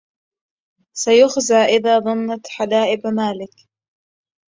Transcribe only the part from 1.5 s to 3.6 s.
إذا ضنت حلائب مالك